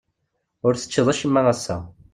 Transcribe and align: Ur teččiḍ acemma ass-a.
Ur 0.65 0.73
teččiḍ 0.75 1.07
acemma 1.11 1.41
ass-a. 1.53 1.77